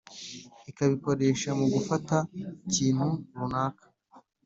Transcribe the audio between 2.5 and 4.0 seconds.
ikintu runaka